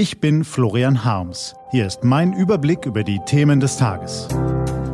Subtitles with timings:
[0.00, 1.54] Ich bin Florian Harms.
[1.72, 4.28] Hier ist mein Überblick über die Themen des Tages.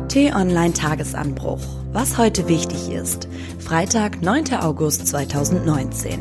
[0.09, 1.61] T-Online Tagesanbruch.
[1.93, 3.29] Was heute wichtig ist.
[3.57, 4.55] Freitag, 9.
[4.59, 6.19] August 2019.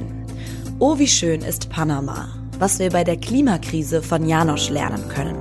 [0.79, 2.29] Oh, wie schön ist Panama.
[2.61, 5.37] Was wir bei der Klimakrise von Janosch lernen können.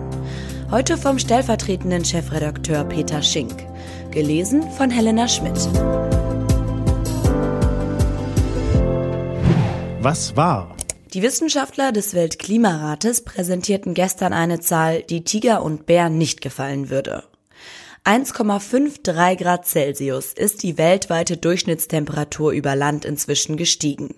[0.72, 3.64] Heute vom stellvertretenden Chefredakteur Peter Schink.
[4.10, 5.70] Gelesen von Helena Schmidt.
[10.02, 10.76] Was war?
[11.16, 17.24] Die Wissenschaftler des Weltklimarates präsentierten gestern eine Zahl, die Tiger und Bär nicht gefallen würde.
[18.04, 24.14] 1,53 Grad Celsius ist die weltweite Durchschnittstemperatur über Land inzwischen gestiegen,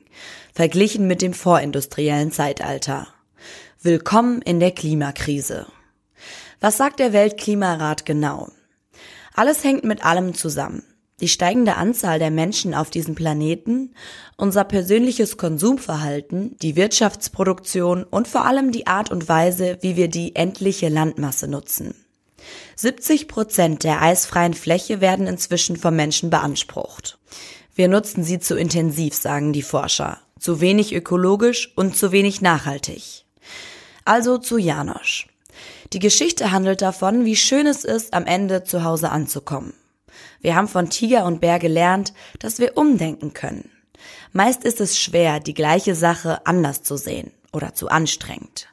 [0.56, 3.08] verglichen mit dem vorindustriellen Zeitalter.
[3.80, 5.68] Willkommen in der Klimakrise.
[6.62, 8.50] Was sagt der Weltklimarat genau?
[9.36, 10.82] Alles hängt mit allem zusammen
[11.20, 13.96] die steigende Anzahl der Menschen auf diesem Planeten,
[14.36, 20.36] unser persönliches Konsumverhalten, die Wirtschaftsproduktion und vor allem die Art und Weise, wie wir die
[20.36, 21.96] endliche Landmasse nutzen.
[22.76, 27.18] 70 Prozent der eisfreien Fläche werden inzwischen vom Menschen beansprucht.
[27.74, 33.26] Wir nutzen sie zu intensiv, sagen die Forscher, zu wenig ökologisch und zu wenig nachhaltig.
[34.06, 35.28] Also zu Janosch.
[35.94, 39.74] Die Geschichte handelt davon, wie schön es ist, am Ende zu Hause anzukommen
[40.42, 43.70] wir haben von Tiger und Bär gelernt, dass wir umdenken können.
[44.34, 48.68] Meist ist es schwer, die gleiche Sache anders zu sehen oder zu anstrengend.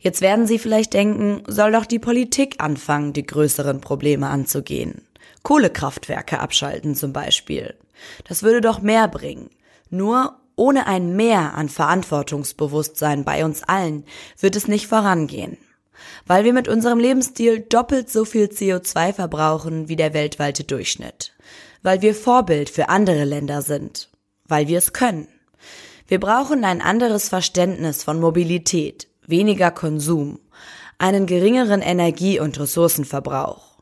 [0.00, 5.02] Jetzt werden Sie vielleicht denken, soll doch die Politik anfangen, die größeren Probleme anzugehen.
[5.42, 7.74] Kohlekraftwerke abschalten zum Beispiel.
[8.26, 9.50] Das würde doch mehr bringen.
[9.90, 14.04] Nur ohne ein Mehr an Verantwortungsbewusstsein bei uns allen
[14.38, 15.58] wird es nicht vorangehen
[16.26, 21.32] weil wir mit unserem Lebensstil doppelt so viel CO2 verbrauchen wie der weltweite Durchschnitt,
[21.82, 24.08] weil wir Vorbild für andere Länder sind,
[24.46, 25.28] weil wir es können.
[26.06, 30.40] Wir brauchen ein anderes Verständnis von Mobilität, weniger Konsum,
[30.98, 33.78] einen geringeren Energie- und Ressourcenverbrauch.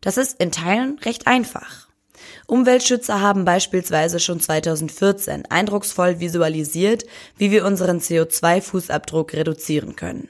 [0.00, 1.88] Das ist in Teilen recht einfach.
[2.46, 7.04] Umweltschützer haben beispielsweise schon 2014 eindrucksvoll visualisiert,
[7.36, 10.28] wie wir unseren CO2-Fußabdruck reduzieren können.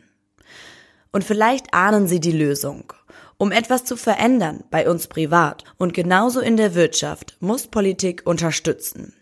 [1.16, 2.92] Und vielleicht ahnen Sie die Lösung.
[3.38, 9.14] Um etwas zu verändern, bei uns privat und genauso in der Wirtschaft, muss Politik unterstützen.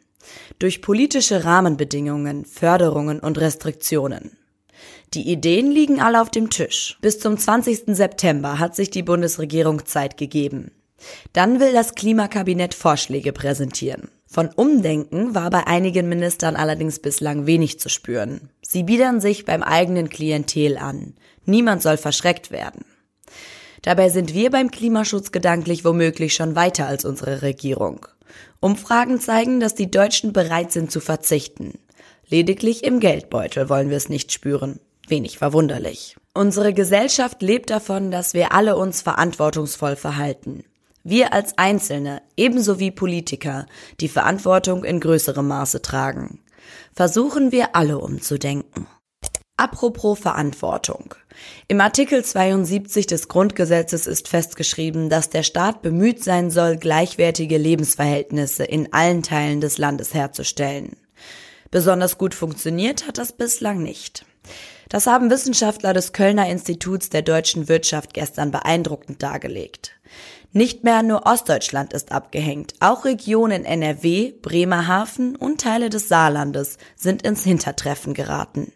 [0.59, 4.37] Durch politische Rahmenbedingungen, Förderungen und Restriktionen.
[5.13, 6.99] Die Ideen liegen alle auf dem Tisch.
[7.01, 7.83] Bis zum 20.
[7.95, 10.73] September hat sich die Bundesregierung Zeit gegeben.
[11.33, 14.09] Dann will das Klimakabinett Vorschläge präsentieren.
[14.35, 18.51] Von Umdenken war bei einigen Ministern allerdings bislang wenig zu spüren.
[18.63, 21.15] Sie biedern sich beim eigenen Klientel an.
[21.47, 22.85] Niemand soll verschreckt werden.
[23.83, 28.09] Dabei sind wir beim Klimaschutz gedanklich womöglich schon weiter als unsere Regierung.
[28.59, 31.79] Umfragen zeigen, dass die Deutschen bereit sind zu verzichten.
[32.27, 34.81] Lediglich im Geldbeutel wollen wir es nicht spüren.
[35.07, 36.17] Wenig verwunderlich.
[36.35, 40.65] Unsere Gesellschaft lebt davon, dass wir alle uns verantwortungsvoll verhalten.
[41.07, 43.67] Wir als Einzelne, ebenso wie Politiker,
[44.01, 46.41] die Verantwortung in größerem Maße tragen.
[46.95, 48.87] Versuchen wir alle umzudenken.
[49.59, 51.15] Apropos Verantwortung.
[51.69, 58.65] Im Artikel 72 des Grundgesetzes ist festgeschrieben, dass der Staat bemüht sein soll, gleichwertige Lebensverhältnisse
[58.65, 60.97] in allen Teilen des Landes herzustellen.
[61.71, 64.25] Besonders gut funktioniert hat das bislang nicht.
[64.89, 69.93] Das haben Wissenschaftler des Kölner Instituts der deutschen Wirtschaft gestern beeindruckend dargelegt.
[70.57, 77.23] Nicht mehr nur Ostdeutschland ist abgehängt, auch Regionen NRW, Bremerhaven und Teile des Saarlandes sind
[77.23, 78.73] ins Hintertreffen geraten.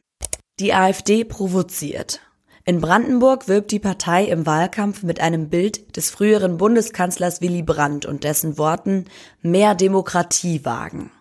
[0.59, 2.19] Die AfD provoziert.
[2.65, 8.07] In Brandenburg wirbt die Partei im Wahlkampf mit einem Bild des früheren Bundeskanzlers Willy Brandt
[8.07, 9.05] und dessen Worten
[9.41, 11.13] mehr Demokratie wagen.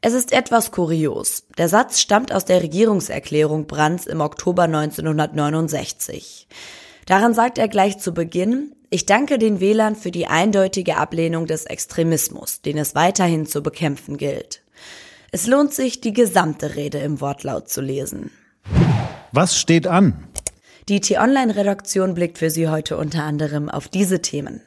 [0.00, 1.44] Es ist etwas kurios.
[1.58, 6.48] Der Satz stammt aus der Regierungserklärung Brandts im Oktober 1969.
[7.04, 11.66] Daran sagt er gleich zu Beginn, ich danke den Wählern für die eindeutige Ablehnung des
[11.66, 14.62] Extremismus, den es weiterhin zu bekämpfen gilt.
[15.30, 18.30] Es lohnt sich, die gesamte Rede im Wortlaut zu lesen.
[19.32, 20.28] Was steht an?
[20.88, 24.62] Die T-Online-Redaktion blickt für Sie heute unter anderem auf diese Themen.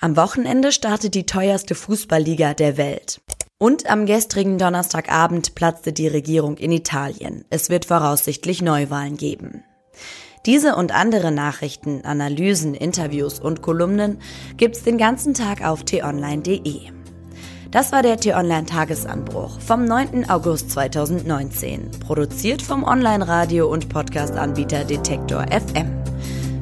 [0.00, 3.20] Am Wochenende startet die teuerste Fußballliga der Welt.
[3.58, 7.44] Und am gestrigen Donnerstagabend platzte die Regierung in Italien.
[7.50, 9.64] Es wird voraussichtlich Neuwahlen geben.
[10.48, 14.16] Diese und andere Nachrichten, Analysen, Interviews und Kolumnen
[14.56, 16.90] gibt's den ganzen Tag auf t-online.de.
[17.70, 20.30] Das war der T-Online Tagesanbruch vom 9.
[20.30, 25.92] August 2019, produziert vom Online-Radio- und Podcast-Anbieter Detektor FM.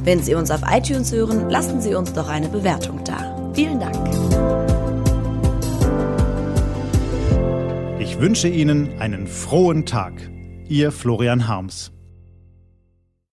[0.03, 3.53] Wenn Sie uns auf iTunes hören, lassen Sie uns doch eine Bewertung da.
[3.55, 3.95] Vielen Dank.
[8.01, 10.13] Ich wünsche Ihnen einen frohen Tag.
[10.69, 11.93] Ihr Florian Harms.